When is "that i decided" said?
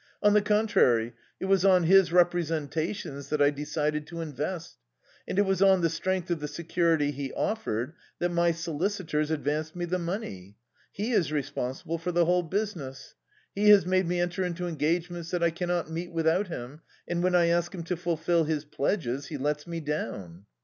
3.29-4.07